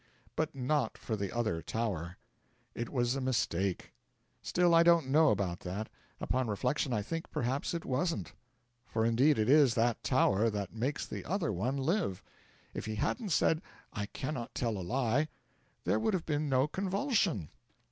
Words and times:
But 0.35 0.55
not 0.55 0.97
for 0.97 1.15
the 1.15 1.31
other 1.31 1.61
Tower; 1.61 2.17
it 2.73 2.89
was 2.89 3.15
a 3.15 3.21
mistake. 3.21 3.93
Still, 4.41 4.73
I 4.73 4.81
don't 4.81 5.11
know 5.11 5.29
about 5.29 5.59
that; 5.59 5.89
upon 6.19 6.47
reflection 6.47 6.91
I 6.91 7.03
think 7.03 7.29
perhaps 7.29 7.75
it 7.75 7.85
wasn't. 7.85 8.33
For 8.87 9.05
indeed 9.05 9.37
it 9.37 9.47
is 9.47 9.75
that 9.75 10.01
Tower 10.03 10.49
that 10.49 10.73
makes 10.73 11.05
the 11.05 11.23
other 11.23 11.53
one 11.53 11.77
live. 11.77 12.23
If 12.73 12.85
he 12.85 12.95
hadn't 12.95 13.29
said 13.29 13.61
'I 13.93 14.07
cannot 14.07 14.55
tell 14.55 14.75
a 14.79 14.81
lie' 14.81 15.27
there 15.83 15.99
would 15.99 16.15
have 16.15 16.25
been 16.25 16.49
no 16.49 16.67
convulsion. 16.67 17.49